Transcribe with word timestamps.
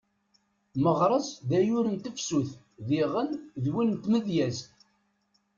Meɣres 0.83 1.29
d 1.47 1.49
ayyur 1.59 1.85
n 1.89 1.95
tefsut 2.03 2.51
diɣen 2.87 3.29
d 3.63 3.65
win 3.73 3.89
n 3.93 3.97
tmedyezt. 4.03 4.71